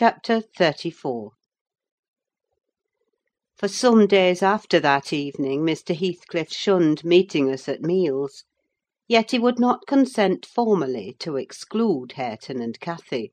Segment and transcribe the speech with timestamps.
[0.00, 1.30] CHAPTER XXXIV
[3.56, 5.92] For some days after that evening Mr.
[5.92, 8.44] Heathcliff shunned meeting us at meals;
[9.08, 13.32] yet he would not consent formally to exclude Hareton and Cathy.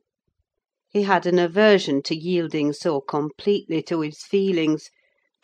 [0.90, 4.90] He had an aversion to yielding so completely to his feelings,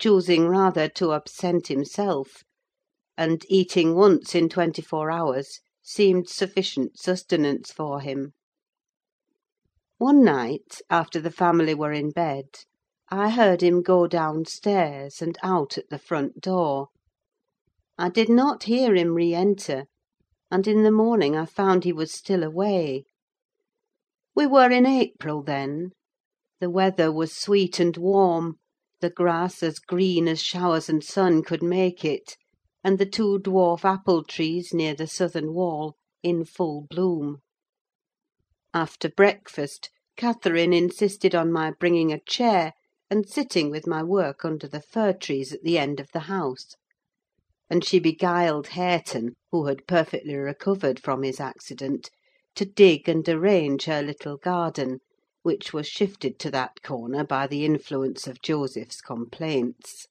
[0.00, 2.42] choosing rather to absent himself;
[3.16, 8.32] and eating once in twenty four hours seemed sufficient sustenance for him.
[10.02, 12.46] One night, after the family were in bed,
[13.08, 16.88] I heard him go downstairs, and out at the front door.
[17.96, 19.84] I did not hear him re enter,
[20.50, 23.04] and in the morning I found he was still away.
[24.34, 25.92] We were in April then:
[26.58, 28.56] the weather was sweet and warm,
[29.00, 32.36] the grass as green as showers and sun could make it,
[32.82, 35.94] and the two dwarf apple trees near the southern wall
[36.24, 37.38] in full bloom.
[38.74, 42.72] After breakfast, Catherine insisted on my bringing a chair,
[43.10, 46.74] and sitting with my work under the fir trees at the end of the house;
[47.68, 52.08] and she beguiled Hareton, who had perfectly recovered from his accident,
[52.54, 55.00] to dig and arrange her little garden,
[55.42, 60.06] which was shifted to that corner by the influence of Joseph's complaints.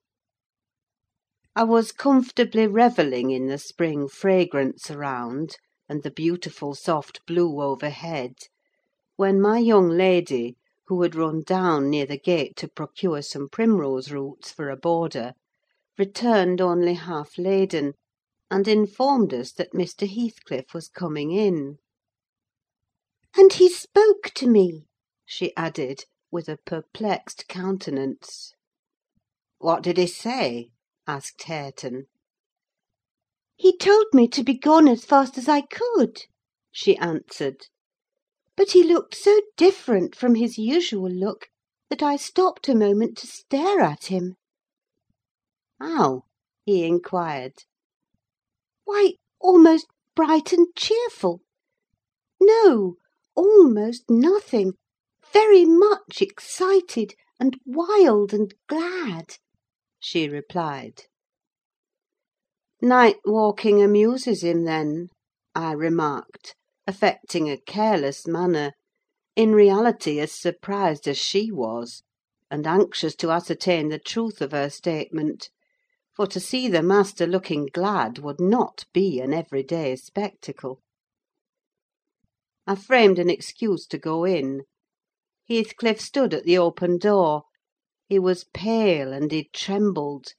[1.56, 5.56] I was comfortably revelling in the spring fragrance around,
[5.92, 8.34] and the beautiful soft blue overhead,
[9.18, 10.56] when my young lady,
[10.88, 15.34] who had run down near the gate to procure some primrose roots for a border,
[15.98, 17.92] returned only half laden,
[18.50, 20.08] and informed us that Mr.
[20.08, 21.78] Heathcliff was coming in.
[23.36, 24.86] "And he spoke to me,"
[25.26, 28.54] she added, with a perplexed countenance.
[29.58, 30.70] "What did he say?"
[31.06, 32.06] asked Hareton.
[33.64, 36.24] "He told me to be gone as fast as I could,"
[36.72, 37.68] she answered.
[38.58, 41.48] But he looked so different from his usual look,
[41.92, 44.34] that I stopped a moment to stare at him.
[45.80, 46.24] "How?"
[46.66, 47.54] he inquired.
[48.84, 49.86] "Why, almost
[50.16, 51.44] bright and cheerful.
[52.40, 52.96] No,
[53.36, 54.74] almost nothing:
[55.32, 59.38] very much excited, and wild, and glad,"
[60.00, 61.04] she replied.
[62.84, 65.10] "Night walking amuses him, then?"
[65.54, 66.56] I remarked,
[66.88, 68.72] affecting a careless manner,
[69.36, 72.02] in reality as surprised as she was,
[72.50, 75.52] and anxious to ascertain the truth of her statement;
[76.16, 80.80] for to see the master looking glad would not be an everyday spectacle.
[82.66, 84.64] I framed an excuse to go in.
[85.48, 87.44] Heathcliff stood at the open door:
[88.10, 90.34] he was pale, and he trembled;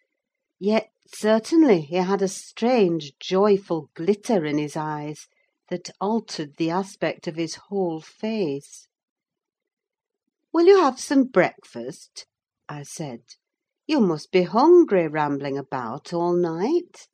[0.59, 5.27] yet, certainly, he had a strange, joyful glitter in his eyes
[5.69, 8.87] that altered the aspect of his whole face.
[10.53, 12.27] "Will you have some breakfast?"
[12.69, 13.23] I said.
[13.87, 17.09] "You must be hungry, rambling about all night."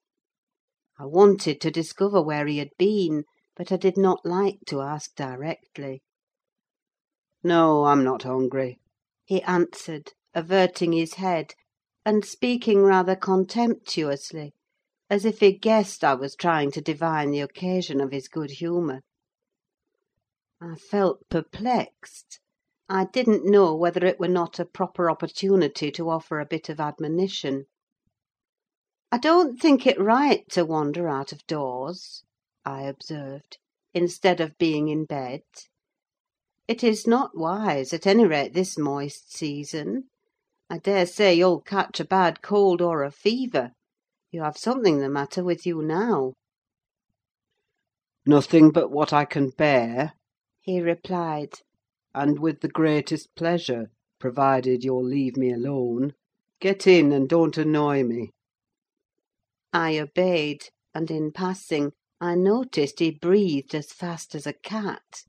[0.99, 3.25] I wanted to discover where he had been,
[3.57, 6.03] but I did not like to ask directly.
[7.43, 8.81] "No, I'm not hungry,"
[9.25, 11.55] he answered, averting his head,
[12.09, 14.55] and speaking rather contemptuously,
[15.11, 19.03] as if he guessed I was trying to divine the occasion of his good humour.
[20.59, 22.41] I felt perplexed:
[22.89, 26.81] I didn't know whether it were not a proper opportunity to offer a bit of
[26.81, 27.67] admonition.
[29.13, 32.23] "I don't think it right to wander out of doors,"
[32.65, 33.59] I observed,
[33.93, 35.43] "instead of being in bed.
[36.67, 40.09] It is not wise, at any rate this moist season.
[40.71, 43.71] I dare say you'll catch a bad cold or a fever:
[44.31, 46.35] you have something the matter with you now."
[48.27, 50.13] "Nothing but what I can bear,"
[50.61, 51.55] he replied;
[52.15, 56.13] "and with the greatest pleasure, provided you'll leave me alone.
[56.61, 58.33] Get in, and don't annoy me."
[59.73, 60.65] I obeyed,
[60.95, 65.23] and in passing I noticed he breathed as fast as a cat.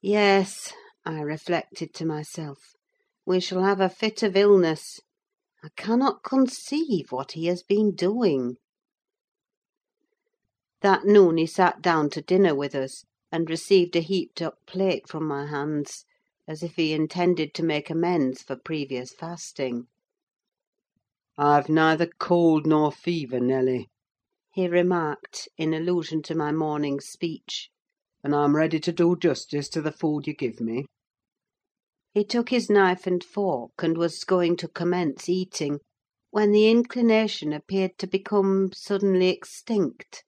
[0.00, 0.72] Yes,
[1.04, 2.76] I reflected to myself,
[3.24, 5.00] we shall have a fit of illness.
[5.62, 8.56] I cannot conceive what he has been doing.
[10.80, 15.08] That noon he sat down to dinner with us, and received a heaped up plate
[15.08, 16.04] from my hands,
[16.48, 19.86] as if he intended to make amends for previous fasting.
[21.38, 23.88] "I've neither cold nor fever, Nelly,"
[24.52, 27.70] he remarked, in allusion to my morning's speech,
[28.22, 30.86] "and I'm ready to do justice to the food you give me."
[32.14, 35.80] He took his knife and fork, and was going to commence eating,
[36.30, 40.22] when the inclination appeared to become suddenly extinct.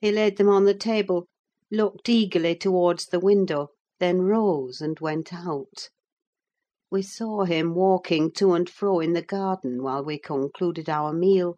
[0.00, 1.26] He laid them on the table,
[1.70, 3.68] looked eagerly towards the window,
[4.00, 5.90] then rose and went out.
[6.90, 11.56] We saw him walking to and fro in the garden while we concluded our meal;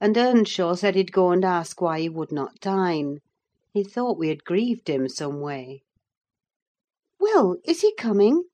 [0.00, 3.18] and Earnshaw said he'd go and ask why he would not dine:
[3.72, 5.82] he thought we had grieved him some way.
[7.18, 8.44] "Well, is he coming?"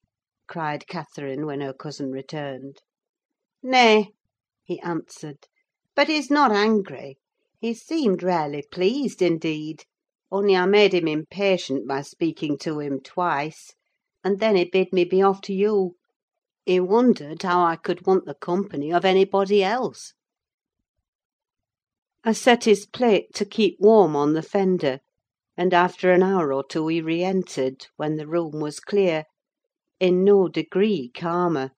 [0.49, 2.81] Cried Catherine, when her cousin returned.
[3.63, 4.15] "Nay,"
[4.65, 5.47] he answered;
[5.95, 7.19] "but he's not angry:
[7.61, 9.85] he seemed rarely pleased, indeed;
[10.33, 13.75] only I made him impatient by speaking to him twice,
[14.25, 15.97] and then he bid me be off to you.
[16.65, 20.15] He wondered how I could want the company of anybody else."
[22.25, 25.01] I set his plate to keep warm on the fender,
[25.59, 29.25] and after an hour or two he re entered, when the room was clear,
[30.01, 31.73] in no degree calmer: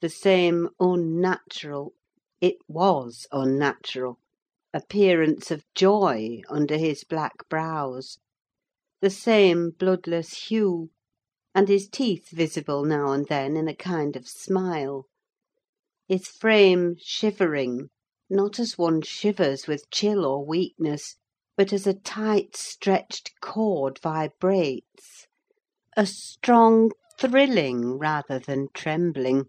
[0.00, 8.16] the same unnatural—it was unnatural—appearance of joy under his black brows;
[9.02, 10.88] the same bloodless hue,
[11.54, 15.04] and his teeth visible now and then in a kind of smile;
[16.08, 17.90] his frame shivering,
[18.30, 21.16] not as one shivers with chill or weakness,
[21.58, 25.26] but as a tight stretched cord vibrates:
[25.94, 26.90] a strong
[27.20, 29.44] thrilling rather than trembling.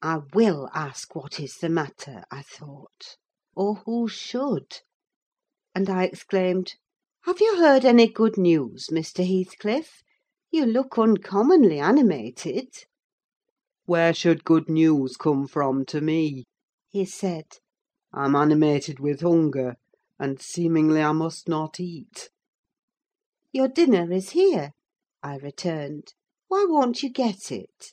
[0.00, 3.16] I will ask what is the matter, I thought,
[3.56, 4.82] or who should?
[5.74, 6.76] and I exclaimed,
[7.22, 9.26] "Have you heard any good news, Mr.
[9.26, 10.04] Heathcliff?
[10.50, 12.68] You look uncommonly animated."
[13.84, 16.44] "Where should good news come from to me?"
[16.88, 17.58] he said.
[18.12, 19.76] "I'm animated with hunger,
[20.20, 22.30] and seemingly I must not eat."
[23.52, 24.72] "Your dinner is here,"
[25.28, 26.14] I returned.
[26.46, 27.92] "Why won't you get it?"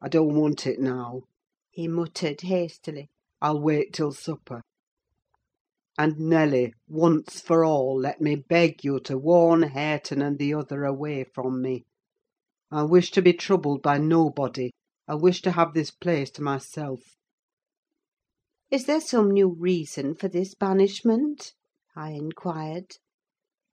[0.00, 1.22] "I don't want it now,"
[1.72, 3.08] he muttered hastily.
[3.42, 4.62] "I'll wait till supper.
[5.98, 10.84] And, Nelly, once for all, let me beg you to warn Hareton and the other
[10.84, 11.84] away from me.
[12.70, 14.70] I wish to be troubled by nobody:
[15.08, 17.16] I wish to have this place to myself."
[18.70, 21.54] "Is there some new reason for this banishment?"
[21.96, 22.98] I inquired.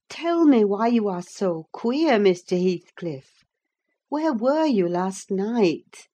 [0.07, 2.55] "Tell me why you are so queer, Mr.
[2.61, 3.43] Heathcliff.
[4.07, 6.07] Where were you last night?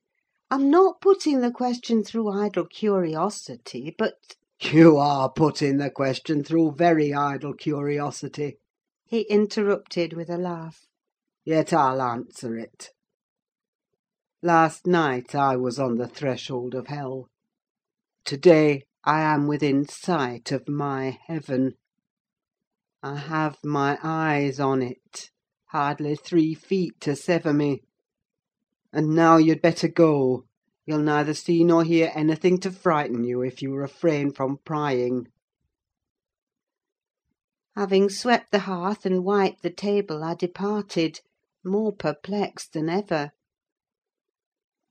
[0.49, 6.75] I'm not putting the question through idle curiosity, but—" "You are putting the question through
[6.75, 8.59] very idle curiosity,"
[9.05, 10.87] he interrupted, with a laugh.
[11.43, 12.91] "Yet I'll answer it.
[14.41, 17.27] Last night I was on the threshold of hell:
[18.23, 21.73] to day I am within sight of my heaven.
[23.03, 25.31] I have my eyes on it:
[25.69, 27.81] hardly three feet to sever me.
[28.93, 30.43] And now you'd better go:
[30.85, 35.29] you'll neither see nor hear anything to frighten you, if you refrain from prying."
[37.75, 41.21] Having swept the hearth and wiped the table, I departed,
[41.63, 43.31] more perplexed than ever.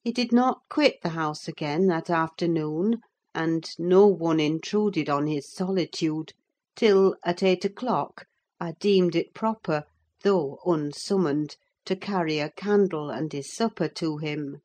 [0.02, 3.02] He did not quit the house again that afternoon,
[3.36, 6.32] and no one intruded on his solitude
[6.76, 8.26] till, at eight o'clock,
[8.60, 9.82] I deemed it proper,
[10.22, 14.60] though unsummoned, to carry a candle and his supper to him.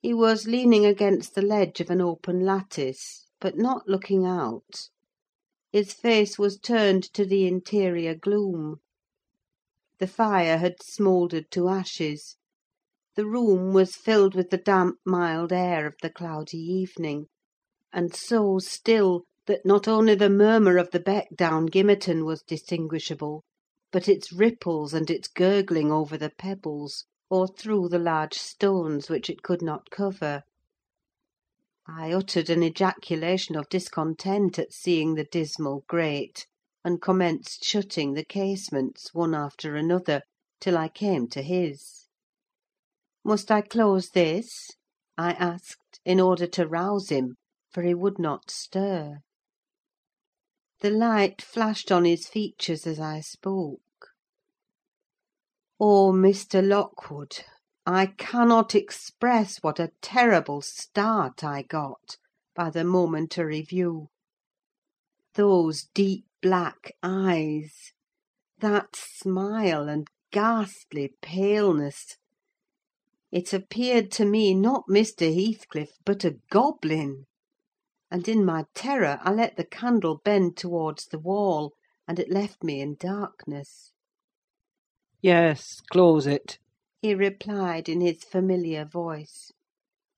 [0.00, 4.88] He was leaning against the ledge of an open lattice, but not looking out.
[5.70, 8.76] His face was turned to the interior gloom.
[9.98, 12.36] The fire had smouldered to ashes;
[13.14, 17.26] the room was filled with the damp, mild air of the cloudy evening,
[17.92, 23.42] and so still that not only the murmur of the beck down Gimmerton was distinguishable,
[23.90, 29.28] but its ripples and its gurgling over the pebbles, or through the large stones which
[29.28, 30.42] it could not cover.
[31.88, 36.46] I uttered an ejaculation of discontent at seeing the dismal grate,
[36.84, 40.22] and commenced shutting the casements, one after another,
[40.60, 42.06] till I came to his.
[43.24, 44.70] "Must I close this?"
[45.18, 47.34] I asked, in order to rouse him,
[47.72, 49.18] for he would not stir.
[50.82, 54.08] The light flashed on his features as I spoke.
[55.78, 56.60] Oh, Mr.
[56.60, 57.44] Lockwood,
[57.86, 62.16] I cannot express what a terrible start I got
[62.56, 64.08] by the momentary view.
[65.34, 67.92] Those deep black eyes,
[68.58, 72.16] that smile and ghastly paleness!
[73.30, 75.32] It appeared to me not Mr.
[75.32, 77.26] Heathcliff, but a goblin;
[78.12, 81.72] and in my terror I let the candle bend towards the wall,
[82.06, 83.92] and it left me in darkness.
[85.22, 86.58] "Yes, close it,"
[87.00, 89.50] he replied, in his familiar voice.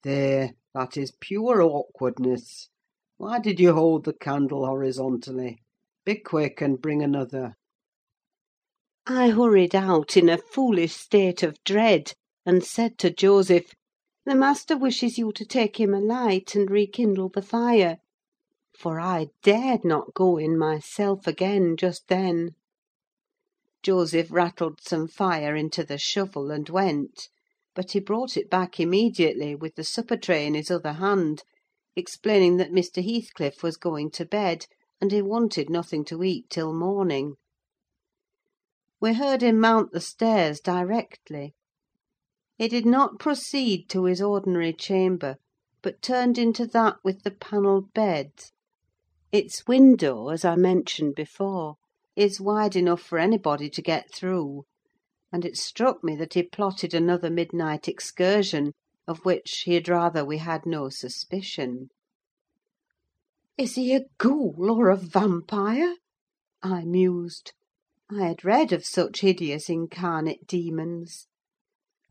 [0.03, 2.67] "There, that is pure awkwardness.
[3.15, 5.59] Why did you hold the candle horizontally?
[6.03, 7.55] Be quick, and bring another."
[9.07, 12.11] I hurried out in a foolish state of dread,
[12.45, 13.09] and said to
[14.27, 17.97] Joseph—"The master wishes you to take him a light and rekindle the fire;"
[18.75, 22.55] for I dared not go in myself again just then.
[23.83, 27.29] Joseph rattled some fire into the shovel, and went;
[27.75, 31.43] but he brought it back immediately, with the supper tray in his other hand,
[31.95, 33.05] explaining that Mr.
[33.05, 34.65] Heathcliff was going to bed,
[34.99, 37.35] and he wanted nothing to eat till morning.
[38.99, 41.53] We heard him mount the stairs directly.
[42.57, 45.35] He did not proceed to his ordinary chamber,
[45.81, 48.31] but turned into that with the panelled bed.
[49.29, 51.75] Its window, as I mentioned before,
[52.15, 54.63] is wide enough for anybody to get through;
[55.33, 58.71] and it struck me that he plotted another midnight excursion,
[59.05, 61.89] of which he had rather we had no suspicion.
[63.57, 65.97] "Is he a ghoul or a vampire?"
[66.63, 67.51] I mused.
[68.09, 71.27] I had read of such hideous incarnate demons.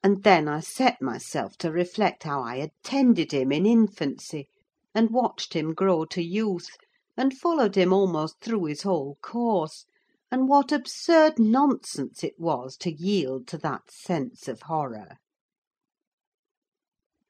[0.05, 4.51] And then I set myself to reflect how I had tended him in infancy,
[4.95, 6.69] and watched him grow to youth,
[7.17, 9.87] and followed him almost through his whole course,
[10.31, 15.13] and what absurd nonsense it was to yield to that sense of horror.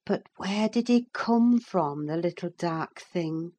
[0.05, 3.53] But where did he come from, the little dark thing,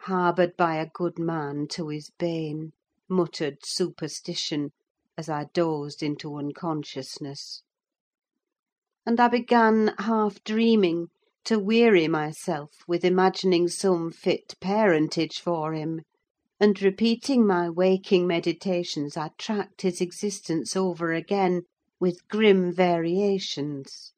[0.00, 2.72] harboured by a good man to his bane?
[3.10, 4.70] muttered superstition,
[5.18, 7.62] as I dozed into unconsciousness.
[9.06, 11.08] And I began, half dreaming,
[11.44, 16.00] to weary myself with imagining some fit parentage for him;
[16.58, 21.64] and repeating my waking meditations, I tracked his existence over again,
[22.00, 24.14] with grim variations;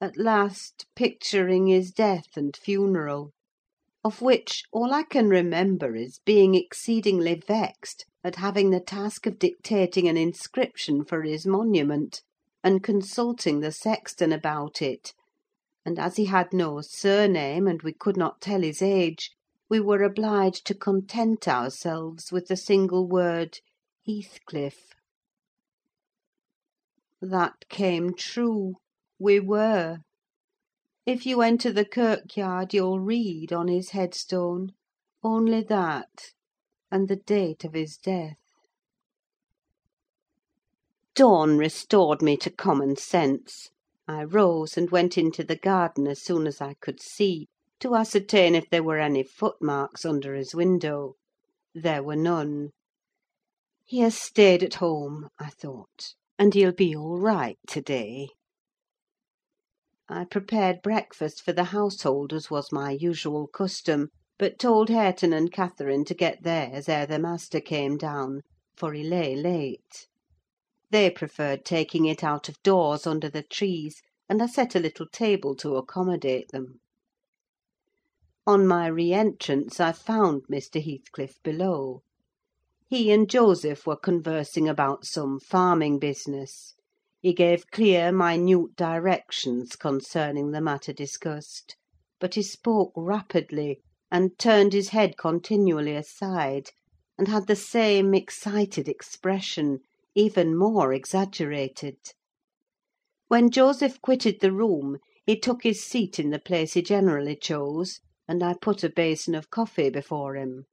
[0.00, 3.32] at last picturing his death and funeral
[4.02, 9.38] of which all I can remember is being exceedingly vexed at having the task of
[9.38, 12.22] dictating an inscription for his monument,
[12.64, 15.12] and consulting the sexton about it;
[15.84, 19.30] and as he had no surname, and we could not tell his age,
[19.68, 23.58] we were obliged to content ourselves with the single word
[24.06, 24.94] Heathcliff.
[27.20, 28.76] That came true:
[29.18, 29.98] we were.
[31.04, 34.72] If you enter the kirkyard, you'll read, on his headstone,
[35.22, 36.32] only that,
[36.90, 38.38] and the date of his death.
[41.14, 43.70] Dawn restored me to common sense.
[44.08, 47.46] I rose and went into the garden as soon as I could see,
[47.78, 51.14] to ascertain if there were any footmarks under his window.
[51.72, 52.70] There were none.
[53.84, 58.30] He has stayed at home, I thought, and he'll be all right to day.
[60.08, 65.52] I prepared breakfast for the household, as was my usual custom, but told Hareton and
[65.52, 68.40] Catherine to get theirs ere the master came down,
[68.76, 70.08] for he lay late.
[70.90, 75.06] They preferred taking it out of doors under the trees, and I set a little
[75.08, 76.80] table to accommodate them.
[78.46, 80.84] On my re entrance I found Mr.
[80.84, 82.02] Heathcliff below.
[82.86, 86.74] He and Joseph were conversing about some farming business.
[87.22, 91.76] He gave clear, minute directions concerning the matter discussed;
[92.20, 96.72] but he spoke rapidly, and turned his head continually aside,
[97.16, 99.78] and had the same excited expression,
[100.14, 101.96] even more exaggerated.
[103.28, 108.00] When Joseph quitted the room, he took his seat in the place he generally chose,
[108.28, 110.66] and I put a basin of coffee before him.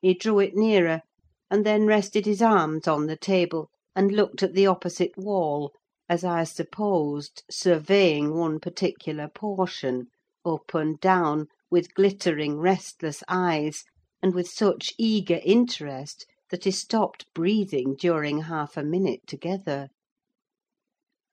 [0.00, 1.02] He drew it nearer,
[1.50, 5.72] and then rested his arms on the table, and looked at the opposite wall,
[6.08, 10.06] as I supposed, surveying one particular portion,
[10.44, 13.82] up and down, with glittering, restless eyes,
[14.22, 19.90] and with such eager interest that he stopped breathing during half a minute together.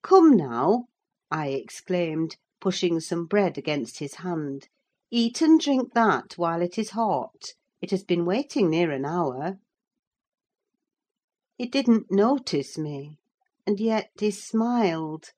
[0.01, 0.88] "Come, now,"
[1.31, 4.67] I exclaimed, pushing some bread against his hand,
[5.10, 9.60] "eat and drink that while it is hot: it has been waiting near an hour."
[11.57, 13.17] He didn't notice me,
[13.65, 15.29] and yet he smiled.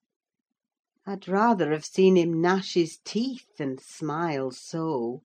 [1.05, 5.21] I'd rather have seen him gnash his teeth than smile so.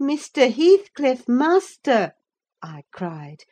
[0.00, 0.50] "Mr.
[0.50, 2.14] Heathcliff, master!"
[2.62, 3.44] I cried,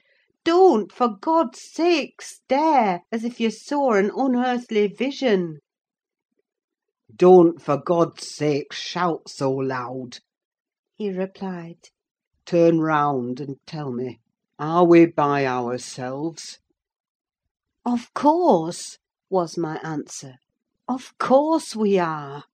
[0.45, 5.61] "don't, for God's sake, stare as if you saw an unearthly vision!"
[7.17, 10.19] "Don't, for God's sake, shout so loud,"
[10.95, 11.88] he replied.
[12.45, 14.21] "Turn round and tell me,
[14.59, 16.59] are we by ourselves?"
[17.87, 18.99] "Of course,"
[19.31, 20.35] was my answer.
[20.87, 22.45] "Of course we are."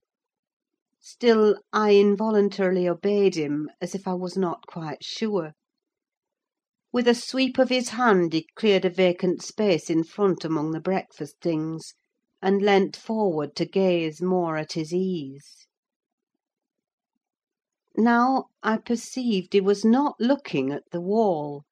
[1.01, 5.55] Still I involuntarily obeyed him, as if I was not quite sure.
[6.95, 10.81] With a sweep of his hand he cleared a vacant space in front among the
[10.81, 11.95] breakfast things,
[12.41, 15.67] and leant forward to gaze more at his ease.
[17.97, 21.65] Now I perceived he was not looking at the wall;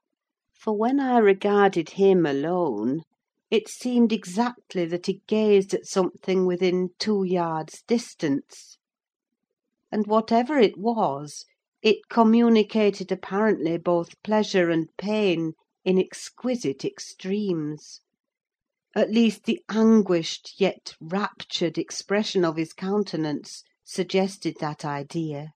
[0.59, 3.03] for when I regarded him alone,
[3.49, 8.77] it seemed exactly that he gazed at something within two yards' distance;
[9.93, 11.45] and whatever it was,
[11.83, 15.53] it communicated apparently both pleasure and pain
[15.85, 18.01] in exquisite extremes:
[18.95, 25.51] at least the anguished yet raptured expression of his countenance suggested that idea.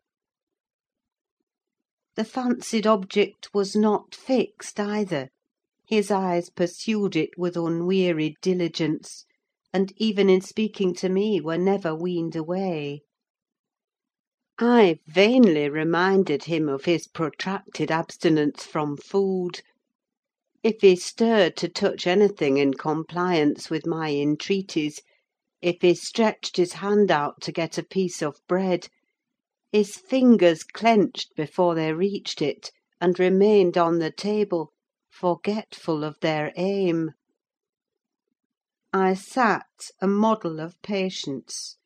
[2.16, 5.28] The fancied object was not fixed either:
[5.86, 9.26] his eyes pursued it with unwearied diligence,
[9.72, 13.02] and even in speaking to me were never weaned away.
[14.58, 19.60] I vainly reminded him of his protracted abstinence from food.
[20.62, 25.02] If he stirred to touch anything in compliance with my entreaties,
[25.60, 28.88] if he stretched his hand out to get a piece of bread,
[29.72, 34.72] his fingers clenched before they reached it, and remained on the table,
[35.10, 37.10] forgetful of their aim.
[38.90, 41.76] I sat, a model of patience,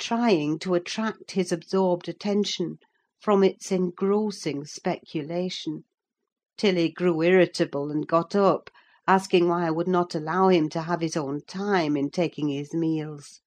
[0.00, 2.78] trying to attract his absorbed attention
[3.20, 5.84] from its engrossing speculation,
[6.56, 8.70] till he grew irritable and got up,
[9.06, 12.72] asking why I would not allow him to have his own time in taking his
[12.72, 13.42] meals;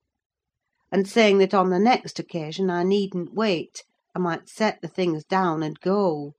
[0.91, 3.83] and saying that on the next occasion I needn't wait,
[4.13, 6.33] I might set the things down and go.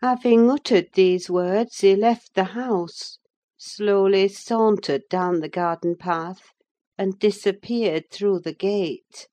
[0.00, 3.18] Having uttered these words, he left the house,
[3.58, 6.54] slowly sauntered down the garden path,
[7.00, 9.29] and disappeared through the gate.